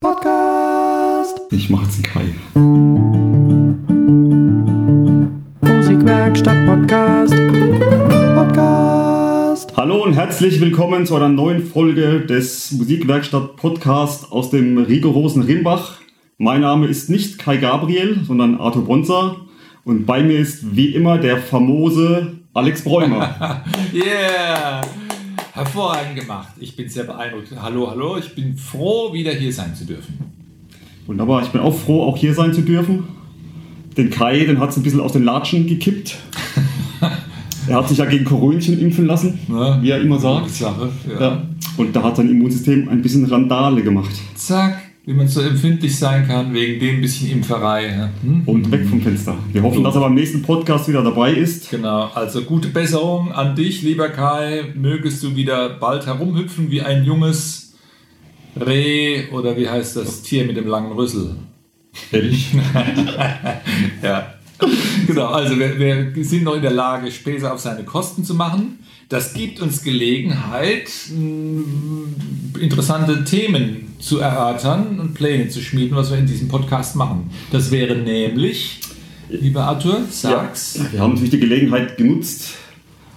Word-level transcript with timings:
Podcast. 0.00 1.40
Ich 1.50 1.70
mach 1.70 1.82
jetzt 1.82 1.96
einen 1.96 2.04
Kai. 2.04 2.26
Musikwerkstatt 5.60 6.66
Podcast. 6.66 7.34
Podcast. 8.36 9.76
Hallo 9.76 10.04
und 10.04 10.12
herzlich 10.12 10.60
willkommen 10.60 11.04
zu 11.04 11.16
einer 11.16 11.28
neuen 11.28 11.66
Folge 11.66 12.20
des 12.20 12.70
Musikwerkstatt 12.70 13.56
Podcast 13.56 14.30
aus 14.30 14.50
dem 14.50 14.78
rigorosen 14.78 15.42
Rimbach. 15.42 15.98
Mein 16.36 16.60
Name 16.60 16.86
ist 16.86 17.10
nicht 17.10 17.40
Kai 17.40 17.56
Gabriel, 17.56 18.20
sondern 18.22 18.60
Arthur 18.60 18.84
Bonzer. 18.84 19.34
Und 19.82 20.06
bei 20.06 20.22
mir 20.22 20.38
ist 20.38 20.76
wie 20.76 20.94
immer 20.94 21.18
der 21.18 21.38
famose 21.38 22.38
Alex 22.54 22.84
Bräumer. 22.84 23.64
Yeah! 23.92 24.82
Hervorragend 25.58 26.14
gemacht. 26.14 26.48
Ich 26.60 26.76
bin 26.76 26.88
sehr 26.88 27.02
beeindruckt. 27.04 27.48
Hallo, 27.60 27.90
hallo. 27.90 28.16
Ich 28.16 28.32
bin 28.34 28.56
froh, 28.56 29.12
wieder 29.12 29.32
hier 29.32 29.52
sein 29.52 29.74
zu 29.74 29.84
dürfen. 29.84 30.16
Wunderbar, 31.06 31.42
ich 31.42 31.48
bin 31.48 31.60
auch 31.60 31.74
froh, 31.74 32.04
auch 32.04 32.16
hier 32.16 32.32
sein 32.32 32.54
zu 32.54 32.62
dürfen. 32.62 33.04
Den 33.96 34.08
Kai, 34.10 34.44
den 34.44 34.60
hat 34.60 34.70
es 34.70 34.76
ein 34.76 34.84
bisschen 34.84 35.00
aus 35.00 35.12
den 35.14 35.24
Latschen 35.24 35.66
gekippt. 35.66 36.16
er 37.66 37.76
hat 37.76 37.88
sich 37.88 37.98
ja 37.98 38.04
gegen 38.04 38.24
Koronchen 38.24 38.78
impfen 38.78 39.06
lassen, 39.06 39.36
Ja. 39.48 39.82
wie 39.82 39.90
er 39.90 40.00
immer 40.00 40.20
sagt. 40.20 40.50
Sache. 40.50 40.90
Ja. 41.08 41.20
Ja. 41.20 41.42
Und 41.76 41.96
da 41.96 42.04
hat 42.04 42.16
sein 42.16 42.28
Immunsystem 42.30 42.88
ein 42.88 43.02
bisschen 43.02 43.24
Randale 43.24 43.82
gemacht. 43.82 44.10
Zack, 44.36 44.78
wie 45.08 45.14
man 45.14 45.26
so 45.26 45.40
empfindlich 45.40 45.98
sein 45.98 46.28
kann 46.28 46.52
wegen 46.52 46.78
dem 46.78 47.00
bisschen 47.00 47.30
Impferei. 47.30 48.10
Hm? 48.22 48.42
Und 48.44 48.70
weg 48.70 48.86
vom 48.86 49.00
Fenster. 49.00 49.38
Wir 49.50 49.62
hoffen, 49.62 49.82
dass 49.82 49.94
er 49.94 50.02
beim 50.02 50.14
nächsten 50.14 50.42
Podcast 50.42 50.86
wieder 50.86 51.02
dabei 51.02 51.32
ist. 51.32 51.70
Genau, 51.70 52.10
also 52.12 52.42
gute 52.42 52.68
Besserung 52.68 53.32
an 53.32 53.56
dich, 53.56 53.80
lieber 53.80 54.10
Kai. 54.10 54.64
Mögest 54.74 55.22
du 55.22 55.34
wieder 55.34 55.70
bald 55.70 56.04
herumhüpfen 56.04 56.70
wie 56.70 56.82
ein 56.82 57.04
junges 57.04 57.72
Reh 58.54 59.30
oder 59.30 59.56
wie 59.56 59.66
heißt 59.66 59.96
das 59.96 60.20
Tier 60.20 60.44
mit 60.44 60.58
dem 60.58 60.66
langen 60.66 60.92
Rüssel? 60.92 61.36
Ehrlich? 62.12 62.54
Ja. 64.02 64.34
Genau, 65.06 65.28
also 65.28 65.58
wir, 65.58 65.78
wir 66.14 66.24
sind 66.24 66.44
noch 66.44 66.54
in 66.54 66.62
der 66.62 66.72
Lage, 66.72 67.10
Späße 67.10 67.50
auf 67.50 67.60
seine 67.60 67.84
Kosten 67.84 68.24
zu 68.24 68.34
machen. 68.34 68.80
Das 69.08 69.32
gibt 69.32 69.60
uns 69.60 69.82
Gelegenheit, 69.82 70.90
mh, 71.10 72.60
interessante 72.60 73.24
Themen 73.24 73.94
zu 73.98 74.18
erörtern 74.18 75.00
und 75.00 75.14
Pläne 75.14 75.48
zu 75.48 75.62
schmieden, 75.62 75.96
was 75.96 76.10
wir 76.10 76.18
in 76.18 76.26
diesem 76.26 76.48
Podcast 76.48 76.94
machen. 76.94 77.30
Das 77.50 77.70
wäre 77.70 77.96
nämlich, 77.96 78.80
lieber 79.30 79.64
Arthur, 79.64 80.02
sag's. 80.10 80.78
Wir 80.92 81.00
haben 81.00 81.12
natürlich 81.14 81.30
die 81.30 81.40
Gelegenheit 81.40 81.96
genutzt 81.96 82.56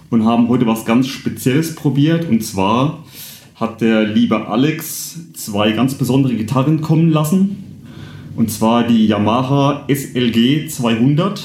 und 0.08 0.24
haben 0.24 0.48
heute 0.48 0.66
was 0.66 0.86
ganz 0.86 1.08
Spezielles 1.08 1.74
probiert. 1.74 2.26
Und 2.26 2.42
zwar 2.42 3.04
hat 3.56 3.82
der 3.82 4.04
liebe 4.04 4.48
Alex 4.48 5.20
zwei 5.34 5.72
ganz 5.72 5.94
besondere 5.94 6.34
Gitarren 6.34 6.80
kommen 6.80 7.10
lassen. 7.12 7.64
Und 8.34 8.50
zwar 8.50 8.86
die 8.86 9.08
Yamaha 9.08 9.84
SLG 9.88 10.68
200. 10.70 11.42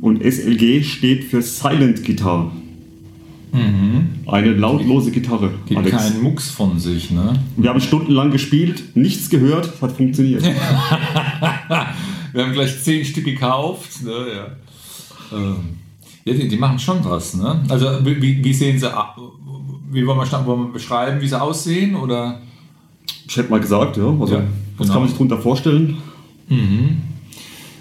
Und 0.00 0.22
SLG 0.22 0.82
steht 0.82 1.22
für 1.22 1.40
Silent 1.40 2.04
Guitar. 2.04 2.50
Eine 4.26 4.52
lautlose 4.54 5.10
Gitarre. 5.10 5.50
Gibt 5.66 5.80
Alex. 5.80 5.96
keinen 5.96 6.22
Mucks 6.22 6.50
von 6.50 6.78
sich, 6.78 7.10
ne? 7.10 7.32
Wir 7.56 7.70
haben 7.70 7.80
stundenlang 7.80 8.30
gespielt, 8.30 8.96
nichts 8.96 9.30
gehört, 9.30 9.72
es 9.74 9.82
hat 9.82 9.92
funktioniert. 9.92 10.42
Wir 12.32 12.44
haben 12.44 12.52
gleich 12.52 12.82
zehn 12.82 13.04
Stück 13.04 13.24
gekauft. 13.24 14.02
Ne? 14.04 14.10
Ja. 14.12 15.36
Ähm, 15.38 15.56
ja, 16.24 16.34
die, 16.34 16.48
die 16.48 16.56
machen 16.56 16.78
schon 16.78 17.02
was. 17.04 17.34
Ne? 17.34 17.64
Also 17.68 17.86
wie, 18.04 18.20
wie- 18.44 18.52
sehen 18.52 18.78
sie 18.78 18.86
Wie 19.90 20.06
wollen 20.06 20.18
wir, 20.18 20.46
wollen 20.46 20.60
wir 20.66 20.72
beschreiben, 20.72 21.20
wie 21.22 21.28
sie 21.28 21.40
aussehen? 21.40 21.94
Oder? 21.96 22.40
Ich 23.26 23.36
hätte 23.36 23.50
mal 23.50 23.60
gesagt, 23.60 23.96
ja. 23.96 24.04
Also, 24.20 24.34
Ja, 24.34 24.42
was 24.76 24.86
genau. 24.86 24.92
kann 24.92 25.00
man 25.02 25.08
sich 25.08 25.16
darunter 25.16 25.38
vorstellen? 25.38 25.96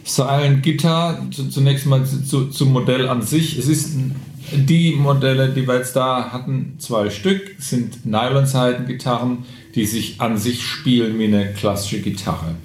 Silent 0.03 0.63
Guitar, 0.63 1.19
zu- 1.31 1.49
zunächst 1.49 1.85
mal 1.87 2.05
zu, 2.05 2.45
zum 2.45 2.71
Modell 2.71 3.09
an 3.09 3.21
sich. 3.23 3.57
Es 3.57 3.67
ist 3.67 3.95
ein- 3.95 4.15
die 4.53 4.95
Modelle, 4.95 5.49
die 5.49 5.67
wir 5.67 5.75
jetzt 5.77 5.95
da 5.95 6.29
hatten, 6.31 6.75
zwei 6.77 7.09
Stück, 7.09 7.55
sind 7.59 8.05
Nylon-Seiten-Gitarren, 8.05 9.39
die 9.73 9.85
sich 9.85 10.21
an 10.21 10.37
sich 10.37 10.63
spielen 10.63 11.17
wie 11.19 11.25
eine 11.25 11.53
klassische 11.53 11.99
Gitarre. 12.01 12.55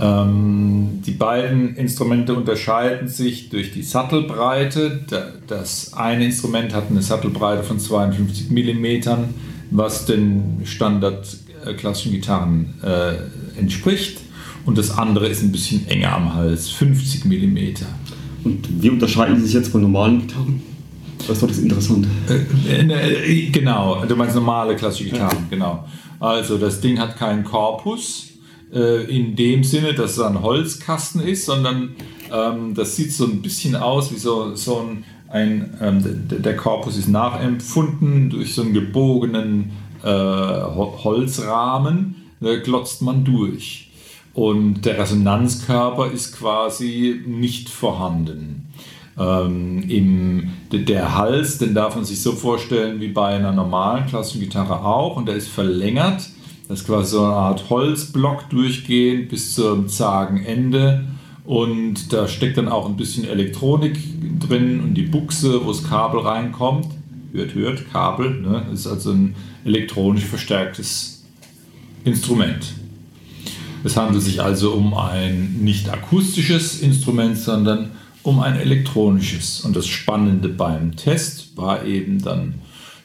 Ähm, 0.00 1.02
die 1.04 1.10
beiden 1.10 1.76
Instrumente 1.76 2.34
unterscheiden 2.34 3.08
sich 3.08 3.50
durch 3.50 3.72
die 3.72 3.82
Sattelbreite. 3.82 5.00
Da- 5.08 5.26
Das 5.46 5.92
eine 5.94 6.24
Instrument 6.24 6.72
hat 6.74 6.84
eine 6.90 7.02
Sattelbreite 7.02 7.62
von 7.64 7.78
52 7.78 8.50
mm, 8.50 9.24
was 9.72 10.06
den 10.06 10.62
Standard 10.64 11.26
äh, 11.66 11.74
klassischen 11.74 12.12
Gitarren 12.12 12.74
äh, 12.82 13.58
entspricht. 13.58 14.18
Und 14.64 14.78
das 14.78 14.96
andere 14.96 15.26
ist 15.28 15.42
ein 15.42 15.52
bisschen 15.52 15.86
enger 15.88 16.12
am 16.14 16.34
Hals, 16.34 16.70
50 16.70 17.24
mm. 17.26 17.58
Und 18.44 18.82
wie 18.82 18.88
unterscheiden 18.90 19.36
sie 19.36 19.42
sich 19.46 19.54
jetzt 19.54 19.68
von 19.68 19.82
normalen 19.82 20.20
Gitarren? 20.26 20.62
Ist 21.28 21.42
doch 21.42 21.48
das 21.48 21.58
Interessante. 21.58 22.08
Äh, 22.68 22.82
äh, 22.82 23.50
genau, 23.50 24.04
du 24.04 24.16
meinst 24.16 24.34
normale 24.34 24.74
klassische 24.76 25.10
Gitarren, 25.10 25.46
genau. 25.48 25.84
Also 26.18 26.58
das 26.58 26.80
Ding 26.80 26.98
hat 26.98 27.16
keinen 27.16 27.44
Korpus 27.44 28.30
äh, 28.74 29.04
in 29.04 29.36
dem 29.36 29.62
Sinne, 29.64 29.94
dass 29.94 30.12
es 30.12 30.20
ein 30.20 30.42
Holzkasten 30.42 31.20
ist, 31.22 31.46
sondern 31.46 31.90
ähm, 32.32 32.74
das 32.74 32.96
sieht 32.96 33.12
so 33.12 33.24
ein 33.24 33.42
bisschen 33.42 33.76
aus 33.76 34.12
wie 34.12 34.18
so, 34.18 34.54
so 34.54 34.80
ein, 34.80 35.04
ein 35.28 35.78
ähm, 35.80 36.28
der, 36.28 36.40
der 36.40 36.56
Korpus 36.56 36.96
ist 36.96 37.08
nachempfunden 37.08 38.30
durch 38.30 38.54
so 38.54 38.62
einen 38.62 38.72
gebogenen 38.74 39.70
äh, 40.02 40.08
Ho- 40.08 40.98
Holzrahmen, 41.04 42.16
da 42.40 42.56
glotzt 42.58 43.02
man 43.02 43.24
durch. 43.24 43.90
Und 44.32 44.82
der 44.84 44.98
Resonanzkörper 44.98 46.10
ist 46.10 46.36
quasi 46.38 47.20
nicht 47.26 47.68
vorhanden. 47.68 48.68
Ähm, 49.18 49.82
im, 49.88 50.50
der 50.72 51.16
Hals, 51.16 51.58
den 51.58 51.74
darf 51.74 51.96
man 51.96 52.04
sich 52.04 52.22
so 52.22 52.32
vorstellen 52.32 53.00
wie 53.00 53.08
bei 53.08 53.34
einer 53.34 53.52
normalen 53.52 54.06
klassischen 54.06 54.40
Gitarre 54.40 54.84
auch 54.84 55.16
und 55.16 55.26
der 55.26 55.36
ist 55.36 55.48
verlängert. 55.48 56.28
Das 56.68 56.80
ist 56.80 56.86
quasi 56.86 57.12
so 57.12 57.24
eine 57.24 57.34
Art 57.34 57.68
Holzblock 57.68 58.48
durchgehend 58.48 59.28
bis 59.28 59.54
zum 59.54 59.88
zagen 59.88 60.44
Ende 60.44 61.04
und 61.44 62.12
da 62.12 62.28
steckt 62.28 62.58
dann 62.58 62.68
auch 62.68 62.88
ein 62.88 62.96
bisschen 62.96 63.24
Elektronik 63.24 63.98
drin 64.38 64.80
und 64.80 64.94
die 64.94 65.02
Buchse, 65.02 65.64
wo 65.64 65.72
das 65.72 65.82
Kabel 65.82 66.20
reinkommt. 66.20 66.86
Hört, 67.32 67.54
hört, 67.54 67.90
Kabel. 67.92 68.40
Ne? 68.40 68.66
Das 68.70 68.80
ist 68.80 68.86
also 68.86 69.10
ein 69.12 69.34
elektronisch 69.64 70.24
verstärktes 70.24 71.24
Instrument. 72.04 72.74
Es 73.82 73.96
handelt 73.96 74.22
sich 74.22 74.42
also 74.42 74.72
um 74.72 74.94
ein 74.94 75.56
nicht 75.60 75.88
akustisches 75.88 76.80
Instrument, 76.80 77.36
sondern 77.36 77.90
um 78.22 78.40
ein 78.40 78.56
elektronisches. 78.56 79.60
Und 79.60 79.76
das 79.76 79.86
Spannende 79.86 80.48
beim 80.48 80.96
Test 80.96 81.56
war 81.56 81.84
eben 81.84 82.22
dann 82.22 82.54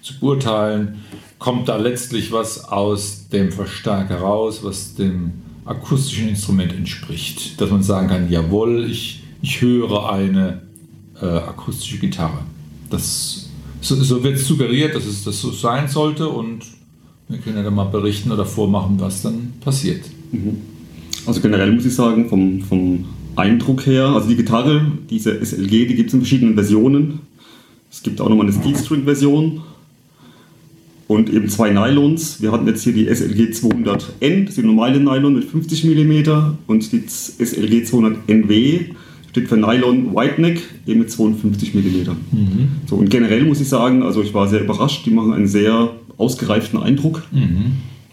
zu 0.01 0.19
beurteilen, 0.19 1.03
kommt 1.39 1.67
da 1.67 1.77
letztlich 1.77 2.31
was 2.31 2.65
aus 2.65 3.27
dem 3.29 3.51
Verstärker 3.51 4.17
raus, 4.17 4.59
was 4.63 4.95
dem 4.95 5.33
akustischen 5.65 6.29
Instrument 6.29 6.73
entspricht. 6.73 7.59
Dass 7.59 7.71
man 7.71 7.83
sagen 7.83 8.07
kann, 8.07 8.29
jawohl, 8.29 8.87
ich, 8.89 9.23
ich 9.41 9.61
höre 9.61 10.11
eine 10.11 10.61
äh, 11.21 11.25
akustische 11.25 11.97
Gitarre. 11.97 12.39
Das, 12.89 13.49
so, 13.81 13.95
so 13.95 14.23
wird 14.23 14.37
suggeriert, 14.37 14.95
dass 14.95 15.05
es 15.05 15.23
das 15.23 15.41
so 15.41 15.51
sein 15.51 15.87
sollte 15.87 16.29
und 16.29 16.63
wir 17.27 17.39
können 17.39 17.57
ja 17.57 17.63
dann 17.63 17.73
mal 17.73 17.85
berichten 17.85 18.31
oder 18.31 18.45
vormachen, 18.45 18.99
was 18.99 19.23
dann 19.23 19.53
passiert. 19.61 20.05
Also 21.25 21.41
generell 21.41 21.71
muss 21.71 21.85
ich 21.85 21.95
sagen, 21.95 22.29
vom, 22.29 22.61
vom 22.61 23.05
Eindruck 23.35 23.85
her, 23.85 24.07
also 24.07 24.27
die 24.29 24.35
Gitarre, 24.35 24.85
diese 25.09 25.43
SLG, 25.43 25.87
die 25.87 25.95
gibt 25.95 26.09
es 26.09 26.13
in 26.13 26.21
verschiedenen 26.21 26.55
Versionen. 26.55 27.19
Es 27.91 28.03
gibt 28.03 28.19
auch 28.21 28.29
nochmal 28.29 28.47
eine 28.47 28.55
Steel-String-Version 28.55 29.61
und 31.07 31.31
eben 31.31 31.47
zwei 31.49 31.69
Nylons. 31.69 32.41
Wir 32.41 32.51
hatten 32.51 32.67
jetzt 32.67 32.83
hier 32.83 32.93
die 32.93 33.05
SLG 33.05 33.51
200N, 33.51 34.41
das 34.41 34.49
ist 34.49 34.57
die 34.57 34.63
normale 34.63 34.99
Nylon 34.99 35.35
mit 35.35 35.45
50 35.45 35.83
mm 35.83 36.55
und 36.67 36.91
die 36.91 37.03
SLG 37.07 37.83
200NW 37.83 38.85
steht 39.29 39.49
für 39.49 39.57
Nylon 39.57 40.15
White 40.15 40.41
Neck, 40.41 40.61
eben 40.87 40.99
mit 40.99 41.11
52 41.11 41.73
mm. 41.75 41.79
So, 42.87 42.95
und 42.95 43.09
generell 43.09 43.43
muss 43.43 43.59
ich 43.59 43.67
sagen, 43.67 44.01
also 44.03 44.21
ich 44.21 44.33
war 44.33 44.47
sehr 44.47 44.61
überrascht, 44.61 45.05
die 45.05 45.11
machen 45.11 45.33
einen 45.33 45.47
sehr 45.47 45.91
ausgereiften 46.17 46.79
Eindruck. 46.81 47.23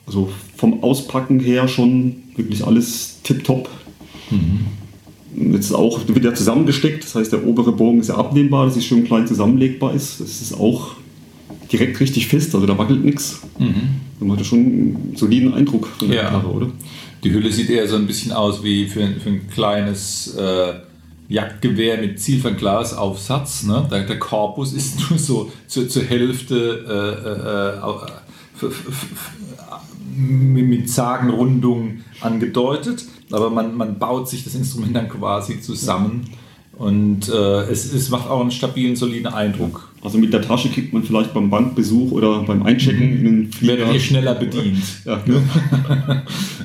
Also 0.07 0.31
vom 0.57 0.83
Auspacken 0.83 1.39
her 1.39 1.69
schon 1.69 2.17
wirklich 2.37 2.67
alles 2.67 3.21
tipptopp. 3.23 3.69
Jetzt 5.35 5.73
auch, 5.75 6.01
wird 6.09 6.25
ja 6.25 6.35
zusammengesteckt, 6.35 7.05
das 7.05 7.15
heißt 7.15 7.33
der 7.33 7.47
obere 7.47 7.73
Bogen 7.73 8.01
ist 8.01 8.09
ja 8.09 8.17
abnehmbar, 8.17 8.67
dass 8.67 8.77
es 8.77 8.85
schön 8.85 9.05
klein 9.05 9.27
zusammenlegbar 9.27 9.95
ist. 9.95 10.21
Das 10.21 10.43
ist 10.43 10.53
auch 10.55 10.95
direkt 11.73 11.99
richtig 12.01 12.29
fest, 12.29 12.55
also 12.55 12.67
da 12.67 12.77
wackelt 12.77 13.03
nichts. 13.05 13.41
Man 14.21 14.33
hat 14.33 14.39
ja 14.39 14.45
schon 14.45 14.59
einen 14.59 15.13
soliden 15.17 15.55
Eindruck 15.55 15.87
von 15.87 16.09
der 16.09 16.17
Ja. 16.19 16.25
Gitarre, 16.29 16.47
oder? 16.49 16.67
Die 17.25 17.33
Hülle 17.33 17.51
sieht 17.51 17.71
eher 17.71 17.89
so 17.89 17.97
ein 17.97 18.07
bisschen 18.07 18.33
aus 18.33 18.63
wie 18.63 18.87
für, 18.87 19.07
für 19.23 19.31
ein 19.31 19.49
kleines 19.49 20.35
äh, 20.37 20.75
Jagdgewehr 21.29 21.99
mit 21.99 22.21
Zielverglasaufsatz. 22.21 23.63
Ne? 23.65 23.87
Der, 23.91 24.03
der 24.05 24.19
Korpus 24.19 24.73
ist 24.73 24.99
nur 25.11 25.19
so 25.19 25.51
zur, 25.67 25.89
zur 25.89 26.03
Hälfte 26.05 26.85
äh, 26.87 27.79
äh, 27.79 27.83
au- 27.83 28.01
mit 30.17 30.91
Zagenrundung 30.91 31.99
angedeutet, 32.21 33.07
aber 33.31 33.51
man, 33.51 33.77
man 33.77 33.99
baut 33.99 34.29
sich 34.29 34.45
das 34.45 34.55
Instrument 34.55 34.95
dann 34.95 35.09
quasi 35.09 35.61
zusammen 35.61 36.25
und 36.83 37.29
äh, 37.29 37.63
es, 37.71 37.93
es 37.93 38.11
macht 38.11 38.29
auch 38.29 38.41
einen 38.41 38.51
stabilen, 38.51 38.97
soliden 38.97 39.27
Eindruck. 39.33 39.89
Also 40.03 40.19
mit 40.19 40.33
der 40.33 40.43
Tasche 40.43 40.69
kriegt 40.69 40.93
man 40.93 41.05
vielleicht 41.05 41.33
beim 41.33 41.49
Bankbesuch 41.49 42.11
oder 42.11 42.43
beim 42.43 42.63
Einchecken 42.65 43.07
mhm. 43.07 43.17
in 43.17 43.25
den 43.25 43.53
Flieger. 43.53 43.79
Werdet 43.79 43.95
ihr 43.95 44.01
schneller 44.01 44.35
bedient. 44.35 44.83
ja, 45.05 45.21
genau. 45.25 45.41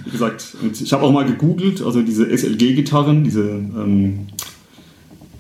Wie 0.05 0.09
gesagt, 0.09 0.55
ich 0.81 0.91
habe 0.91 1.03
auch 1.03 1.11
mal 1.11 1.25
gegoogelt, 1.25 1.81
also 1.81 2.01
diese 2.01 2.25
SLG-Gitarren, 2.35 3.23
diese 3.23 3.43
ähm, 3.43 4.27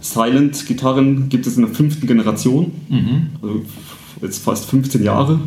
Silent-Gitarren 0.01 1.29
gibt 1.29 1.47
es 1.47 1.57
in 1.57 1.65
der 1.65 1.73
fünften 1.73 2.05
Generation, 2.05 2.71
mhm. 2.89 3.29
also 3.41 3.65
jetzt 4.21 4.43
fast 4.43 4.69
15 4.69 5.03
Jahre 5.03 5.39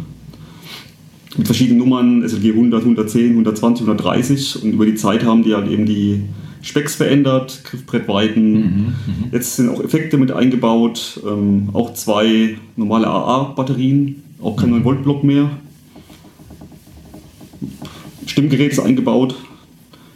mit 1.37 1.47
verschiedenen 1.47 1.79
Nummern, 1.79 2.29
SLG 2.29 2.51
100, 2.51 2.83
110, 2.83 3.31
120, 3.31 3.87
130 3.87 4.63
und 4.63 4.73
über 4.73 4.87
die 4.87 4.95
Zeit 4.95 5.25
haben 5.25 5.45
die 5.45 5.55
halt 5.55 5.71
eben 5.71 5.87
die 5.87 6.23
Specks 6.63 6.95
verändert, 6.97 7.63
Griffbrettweiten. 7.65 8.53
Mhm, 8.53 8.61
mhm, 8.61 8.95
Jetzt 9.33 9.57
sind 9.57 9.69
auch 9.71 9.83
Effekte 9.83 10.19
mit 10.19 10.31
eingebaut, 10.31 11.21
ähm, 11.27 11.71
auch 11.73 11.95
zwei 11.95 12.57
normale 12.77 13.07
AA-Batterien, 13.07 14.23
auch 14.43 14.57
kein 14.57 14.73
9-Volt-Block 14.75 15.25
mehr. 15.25 15.51
Stimmgerät 18.27 18.73
ist 18.73 18.81
eingebaut. 18.81 19.37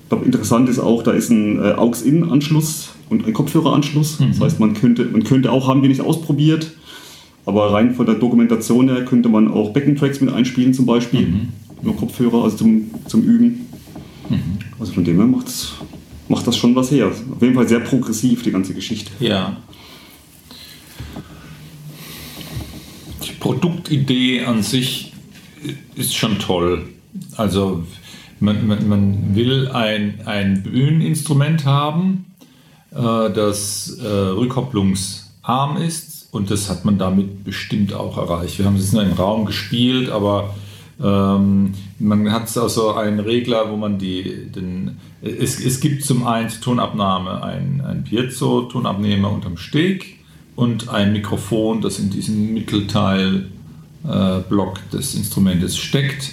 Ich 0.02 0.08
glaube, 0.10 0.24
interessant 0.26 0.68
ist 0.68 0.78
auch, 0.78 1.02
da 1.02 1.12
ist 1.12 1.30
ein 1.30 1.58
äh, 1.62 1.72
AUX-In-Anschluss 1.72 2.90
und 3.08 3.26
ein 3.26 3.32
Kopfhöreranschluss. 3.32 4.20
Mhm. 4.20 4.28
Das 4.28 4.40
heißt, 4.40 4.60
man 4.60 4.74
könnte, 4.74 5.04
man 5.04 5.24
könnte 5.24 5.50
auch, 5.50 5.66
haben 5.66 5.82
wir 5.82 5.88
nicht 5.88 6.02
ausprobiert, 6.02 6.72
aber 7.46 7.72
rein 7.72 7.94
von 7.94 8.06
der 8.06 8.16
Dokumentation 8.16 8.88
her 8.88 9.04
könnte 9.04 9.28
man 9.28 9.50
auch 9.50 9.72
Backing-Tracks 9.72 10.20
mit 10.20 10.32
einspielen, 10.32 10.72
zum 10.72 10.86
Beispiel. 10.86 11.26
Mhm. 11.26 11.48
Nur 11.82 11.96
Kopfhörer, 11.96 12.44
also 12.44 12.56
zum, 12.56 12.90
zum 13.06 13.22
Üben. 13.22 13.66
Mhm. 14.30 14.58
Also 14.78 14.92
von 14.92 15.04
dem 15.04 15.16
her 15.16 15.26
macht, 15.26 15.46
macht 16.28 16.46
das 16.46 16.56
schon 16.56 16.74
was 16.74 16.90
her. 16.90 17.08
Auf 17.08 17.42
jeden 17.42 17.54
Fall 17.54 17.68
sehr 17.68 17.80
progressiv, 17.80 18.42
die 18.42 18.52
ganze 18.52 18.72
Geschichte. 18.74 19.10
Ja. 19.20 19.58
Die 23.22 23.32
Produktidee 23.32 24.44
an 24.44 24.62
sich 24.62 25.12
ist 25.94 26.14
schon 26.14 26.38
toll. 26.38 26.88
Also 27.36 27.84
man, 28.40 28.66
man, 28.66 28.88
man 28.88 29.34
will 29.34 29.68
ein, 29.68 30.20
ein 30.24 30.62
Bühneninstrument 30.62 31.64
haben, 31.64 32.26
äh, 32.90 32.96
das 32.96 33.98
äh, 34.02 34.06
rückkopplungsarm 34.06 35.76
ist, 35.76 36.23
und 36.34 36.50
das 36.50 36.68
hat 36.68 36.84
man 36.84 36.98
damit 36.98 37.44
bestimmt 37.44 37.92
auch 37.92 38.18
erreicht. 38.18 38.58
Wir 38.58 38.66
haben 38.66 38.74
es 38.74 38.92
nur 38.92 39.04
im 39.04 39.12
Raum 39.12 39.44
gespielt, 39.44 40.10
aber 40.10 40.52
ähm, 41.00 41.74
man 42.00 42.32
hat 42.32 42.54
also 42.56 42.94
einen 42.94 43.20
Regler, 43.20 43.70
wo 43.70 43.76
man 43.76 43.98
die, 43.98 44.50
den, 44.50 44.98
es, 45.22 45.64
es 45.64 45.78
gibt 45.78 46.04
zum 46.04 46.26
einen 46.26 46.48
Tonabnahme, 46.48 47.40
ein, 47.44 47.82
ein 47.86 48.02
Piezo-Tonabnehmer 48.02 49.30
unterm 49.30 49.56
Steg 49.56 50.18
und 50.56 50.88
ein 50.88 51.12
Mikrofon, 51.12 51.80
das 51.80 52.00
in 52.00 52.10
diesem 52.10 52.52
Mittelteil 52.52 53.50
äh, 54.02 54.40
des 54.92 55.14
Instrumentes 55.14 55.76
steckt. 55.76 56.32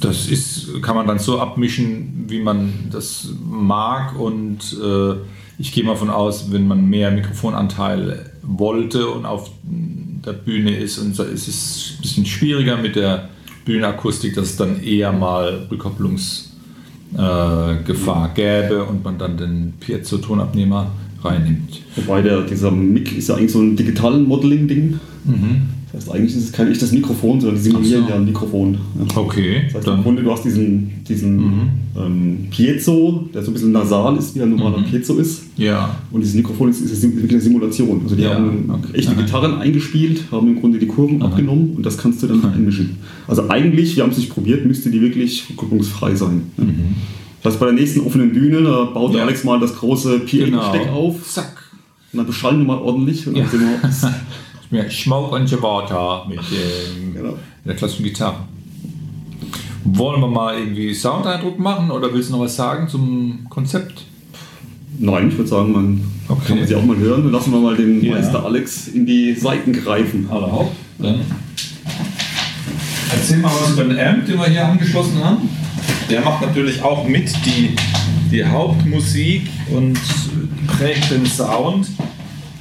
Das 0.00 0.26
ist, 0.26 0.80
kann 0.80 0.96
man 0.96 1.06
dann 1.06 1.18
so 1.18 1.38
abmischen, 1.38 2.24
wie 2.28 2.40
man 2.40 2.72
das 2.90 3.28
mag 3.44 4.18
und 4.18 4.74
äh, 4.82 5.16
ich 5.58 5.72
gehe 5.72 5.84
mal 5.84 5.92
davon 5.92 6.08
aus, 6.08 6.50
wenn 6.50 6.66
man 6.66 6.88
mehr 6.88 7.10
Mikrofonanteil 7.10 8.30
wollte 8.46 9.08
und 9.08 9.26
auf 9.26 9.50
der 10.24 10.32
Bühne 10.32 10.76
ist 10.76 10.98
und 10.98 11.18
es 11.18 11.48
ist 11.48 11.94
ein 11.96 12.02
bisschen 12.02 12.26
schwieriger 12.26 12.76
mit 12.76 12.94
der 12.96 13.28
Bühnenakustik, 13.64 14.34
dass 14.34 14.50
es 14.50 14.56
dann 14.56 14.82
eher 14.82 15.12
mal 15.12 15.66
Rückkopplungsgefahr 15.70 18.30
äh, 18.30 18.34
gäbe 18.34 18.82
und 18.84 19.04
man 19.04 19.18
dann 19.18 19.36
den 19.36 19.74
Piezo-Tonabnehmer 19.80 20.90
reinnimmt. 21.22 21.82
Wobei 21.96 22.22
der, 22.22 22.42
dieser 22.42 22.70
Mic 22.70 23.16
ist 23.16 23.28
ja 23.28 23.34
eigentlich 23.36 23.52
so 23.52 23.60
ein 23.60 23.76
digitalen 23.76 24.28
Modeling-Ding. 24.28 25.00
Mhm. 25.24 25.73
Das 25.94 26.06
heißt, 26.06 26.16
eigentlich 26.16 26.36
ist 26.36 26.44
es 26.44 26.52
kein 26.52 26.70
echtes 26.72 26.90
Mikrofon, 26.90 27.40
sondern 27.40 27.56
die 27.56 27.62
simulieren 27.62 28.04
so. 28.04 28.10
ja 28.10 28.16
ein 28.16 28.24
Mikrofon. 28.24 28.78
Ja. 28.98 29.16
Okay. 29.16 29.62
Das 29.66 29.76
heißt, 29.76 29.86
im 29.86 30.02
Grunde, 30.02 30.22
du 30.24 30.32
hast 30.32 30.44
diesen, 30.44 30.90
diesen 31.08 31.36
mhm. 31.36 31.68
ähm, 31.96 32.46
Piezo, 32.50 33.28
der 33.32 33.44
so 33.44 33.52
ein 33.52 33.54
bisschen 33.54 33.70
nasal 33.70 34.16
ist, 34.16 34.34
wie 34.34 34.42
ein 34.42 34.50
normaler 34.50 34.78
mhm. 34.78 34.86
Piezo 34.86 35.16
ist. 35.18 35.44
Ja. 35.56 35.94
Und 36.10 36.22
dieses 36.22 36.34
Mikrofon 36.34 36.70
ist, 36.70 36.80
ist 36.80 37.00
wirklich 37.00 37.30
eine 37.30 37.40
Simulation. 37.40 38.00
Also 38.02 38.16
die 38.16 38.22
ja. 38.22 38.34
haben 38.34 38.68
okay. 38.70 38.98
echte 38.98 39.12
Aha. 39.12 39.20
Gitarren 39.20 39.54
eingespielt, 39.60 40.24
haben 40.32 40.48
im 40.48 40.60
Grunde 40.60 40.80
die 40.80 40.88
Kurven 40.88 41.22
Aha. 41.22 41.30
abgenommen 41.30 41.74
und 41.76 41.86
das 41.86 41.96
kannst 41.96 42.24
du 42.24 42.26
dann 42.26 42.44
Aha. 42.44 42.54
einmischen. 42.54 42.96
Also 43.28 43.48
eigentlich, 43.48 43.94
wir 43.94 44.02
haben 44.02 44.10
es 44.10 44.18
nicht 44.18 44.30
probiert, 44.30 44.66
müsste 44.66 44.90
die 44.90 45.00
wirklich 45.00 45.48
rückkopplungsfrei 45.48 46.16
sein. 46.16 46.42
Ja. 46.58 46.64
Mhm. 46.64 46.96
Das 47.44 47.52
heißt, 47.52 47.60
bei 47.60 47.66
der 47.66 47.74
nächsten 47.76 48.00
offenen 48.00 48.32
Bühne, 48.32 48.62
da 48.62 48.84
baut 48.84 49.14
ja. 49.14 49.22
Alex 49.22 49.44
mal 49.44 49.60
das 49.60 49.76
große 49.76 50.20
PA-Steck 50.20 50.50
genau. 50.50 50.92
auf. 50.92 51.22
Zack. 51.30 51.62
Und 52.12 52.18
dann 52.18 52.26
beschallen 52.26 52.58
wir 52.58 52.64
mal 52.64 52.78
ordentlich. 52.78 53.28
Und 53.28 53.36
dann 53.36 53.48
sehen 53.48 53.60
wir, 53.60 53.90
Smoke 54.90 55.34
und 55.34 55.50
Jabata 55.50 56.24
mit 56.28 56.38
ähm, 56.38 57.14
genau. 57.14 57.38
der 57.64 57.74
klassischen 57.74 58.04
Gitarre. 58.04 58.36
Wollen 59.84 60.20
wir 60.20 60.28
mal 60.28 60.58
irgendwie 60.58 60.94
Soundeindruck 60.94 61.58
machen 61.58 61.90
oder 61.90 62.12
willst 62.12 62.30
du 62.30 62.34
noch 62.34 62.40
was 62.40 62.56
sagen 62.56 62.88
zum 62.88 63.46
Konzept? 63.50 64.06
Nein, 64.98 65.28
ich 65.28 65.36
würde 65.36 65.48
sagen, 65.48 65.72
man 65.72 66.00
okay. 66.28 66.40
kann 66.48 66.58
man 66.58 66.66
sie 66.66 66.74
auch 66.74 66.84
mal 66.84 66.96
hören. 66.96 67.24
Dann 67.24 67.32
lassen 67.32 67.52
wir 67.52 67.60
mal 67.60 67.76
den 67.76 68.02
ja. 68.02 68.14
Meister 68.14 68.44
Alex 68.44 68.88
in 68.88 69.06
die 69.06 69.34
Seiten 69.34 69.72
greifen. 69.72 70.28
Hallo. 70.30 70.70
Dann 70.98 71.20
erzähl 73.12 73.38
mal 73.38 73.50
was 73.60 73.72
über 73.72 73.84
den 73.84 73.98
Amp, 73.98 74.26
den 74.26 74.38
wir 74.38 74.46
hier 74.46 74.66
angeschlossen 74.66 75.22
haben. 75.22 75.48
Der 76.10 76.20
macht 76.20 76.42
natürlich 76.42 76.82
auch 76.82 77.06
mit 77.06 77.30
die, 77.44 77.74
die 78.30 78.44
Hauptmusik 78.44 79.48
und 79.70 79.98
prägt 80.66 81.10
den 81.10 81.26
Sound. 81.26 81.88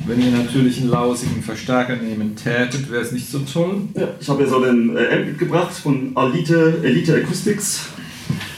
Wenn 0.05 0.21
ihr 0.21 0.31
natürlich 0.31 0.81
einen 0.81 0.89
lausigen 0.89 1.41
Verstärker 1.41 1.95
nehmen 1.95 2.35
tätet, 2.35 2.91
wäre 2.91 3.01
es 3.01 3.13
nicht 3.13 3.29
so 3.29 3.39
toll. 3.39 3.83
Ja, 3.95 4.09
ich 4.19 4.27
habe 4.27 4.43
hier 4.43 4.49
so 4.49 4.59
den 4.59 4.97
äh, 4.97 5.15
Amp 5.15 5.27
mitgebracht 5.27 5.71
von 5.73 6.13
Elite, 6.17 6.81
Elite 6.83 7.15
Acoustics. 7.15 7.87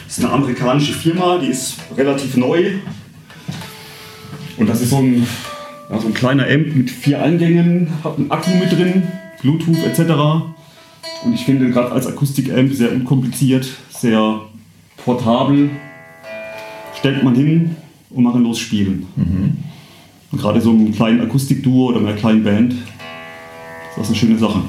Das 0.07 0.18
ist 0.18 0.24
eine 0.24 0.33
amerikanische 0.33 0.94
Firma, 0.94 1.38
die 1.38 1.50
ist 1.50 1.75
relativ 1.95 2.36
neu. 2.36 2.71
Und 4.57 4.68
das 4.68 4.81
ist 4.81 4.89
so 4.89 4.97
ein, 4.97 5.27
ja, 5.92 6.00
so 6.00 6.07
ein 6.07 6.15
kleiner 6.15 6.47
Amp 6.47 6.75
mit 6.75 6.89
vier 6.89 7.21
Eingängen, 7.21 7.89
hat 8.03 8.18
einen 8.18 8.31
Akku 8.31 8.50
mit 8.56 8.71
drin, 8.71 9.03
Bluetooth 9.42 9.77
etc. 9.86 10.00
Und 11.24 11.33
ich 11.33 11.45
finde 11.45 11.69
gerade 11.69 11.92
als 11.92 12.07
Akustik-Amp 12.07 12.74
sehr 12.74 12.92
unkompliziert, 12.92 13.68
sehr 13.89 14.42
portabel. 14.97 15.69
Stellt 16.97 17.24
man 17.24 17.36
hin 17.36 17.75
und 18.09 18.31
kann 18.31 18.42
los 18.42 18.57
spielen. 18.57 19.06
Mhm. 19.16 19.57
Und 20.35 20.42
gerade 20.42 20.59
so 20.59 20.71
einem 20.71 20.92
kleinen 20.92 21.21
Akustikduo 21.21 21.92
oder 21.92 21.99
einer 21.99 22.11
kleinen 22.11 22.44
Band 22.44 22.73
ist 22.73 22.81
das 23.95 24.07
eine 24.07 24.15
schöne 24.18 24.37
Sache. 24.37 24.61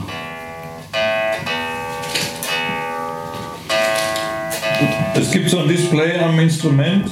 Es 5.16 5.32
gibt 5.32 5.50
so 5.50 5.58
ein 5.58 5.66
Display 5.66 6.20
am 6.20 6.38
Instrument. 6.38 7.10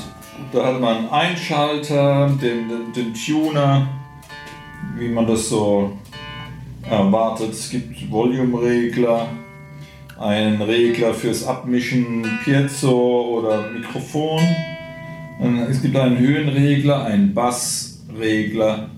Da 0.53 0.67
hat 0.67 0.81
man 0.81 0.99
einen 0.99 1.09
Einschalter, 1.09 2.29
den, 2.41 2.69
den, 2.69 2.93
den 2.95 3.13
Tuner, 3.13 3.89
wie 4.99 5.09
man 5.09 5.27
das 5.27 5.49
so 5.49 5.91
erwartet. 6.89 7.51
Es 7.51 7.71
gibt 7.71 8.09
Volume-Regler, 8.09 9.31
einen 10.21 10.63
Regler 10.63 11.13
fürs 11.13 11.45
Abmischen 11.45 12.25
Piezo 12.45 13.37
oder 13.37 13.69
Mikrofon. 13.73 14.43
Es 15.69 15.83
gibt 15.83 15.97
einen 15.97 16.19
Höhenregler, 16.19 17.05
einen 17.05 17.35
Bass, 17.35 17.94
Regler 18.19 18.91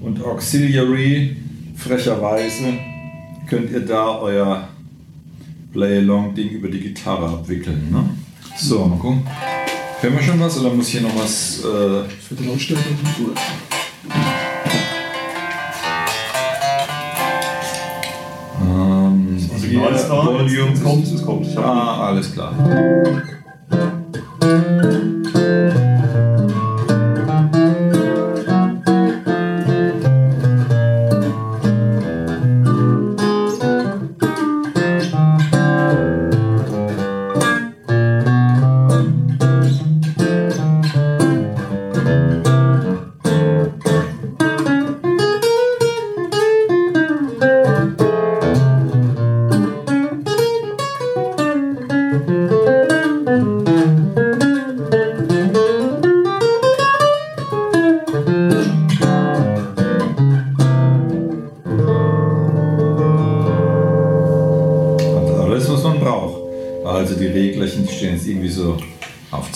und 0.00 0.22
Auxiliary. 0.24 1.36
Frecherweise 1.76 2.74
könnt 3.48 3.70
ihr 3.70 3.80
da 3.80 4.18
euer 4.18 4.68
Play-Along-Ding 5.72 6.50
über 6.50 6.68
die 6.68 6.80
Gitarre 6.80 7.28
abwickeln. 7.28 7.88
Ne? 7.90 8.08
So, 8.56 8.86
mal 8.86 8.98
gucken. 8.98 9.26
Hören 10.00 10.14
wir 10.14 10.22
schon 10.22 10.40
was 10.40 10.58
oder 10.58 10.72
muss 10.72 10.88
hier 10.88 11.02
noch 11.02 11.16
was? 11.16 11.60
Äh 11.60 12.08
Für 12.08 12.34
die 12.34 12.46
Lautstärke? 12.46 12.82
Gut. 13.18 13.36
Ähm, 18.62 19.38
also 19.52 19.66
hier, 19.66 19.80
Volume. 19.80 20.72
Es 20.72 20.82
kommt, 20.82 21.06
es 21.06 21.22
kommt. 21.22 21.58
Ah, 21.58 22.08
alles 22.08 22.32
klar. 22.32 22.54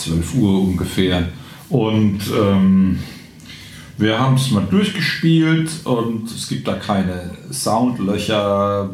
12 0.03 0.35
Uhr 0.35 0.61
ungefähr. 0.61 1.29
Und 1.69 2.19
ähm, 2.37 2.99
wir 3.97 4.19
haben 4.19 4.35
es 4.35 4.51
mal 4.51 4.65
durchgespielt 4.69 5.69
und 5.83 6.29
es 6.29 6.49
gibt 6.49 6.67
da 6.67 6.73
keine 6.73 7.31
Soundlöcher, 7.51 8.89